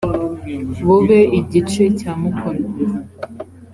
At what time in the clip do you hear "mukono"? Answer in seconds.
2.21-2.67